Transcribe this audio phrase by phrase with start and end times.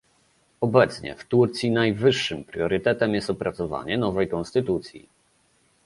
[0.61, 5.09] Obecnie w Turcji najwyższym priorytetem jest opracowanie nowej konstytucji